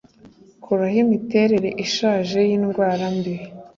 kuraho 0.63 0.97
imiterere 1.05 1.69
ishaje 1.85 2.37
yindwara 2.49 3.05
mbi, 3.15 3.35